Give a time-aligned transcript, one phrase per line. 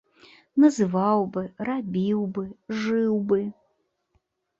[0.61, 2.45] Называў бы, рабіў бы,
[2.79, 3.39] жыў бы.